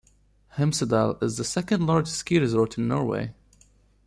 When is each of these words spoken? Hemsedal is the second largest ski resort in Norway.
Hemsedal 0.57 1.21
is 1.21 1.37
the 1.37 1.43
second 1.43 1.85
largest 1.85 2.17
ski 2.17 2.39
resort 2.39 2.75
in 2.75 2.87
Norway. 2.87 3.35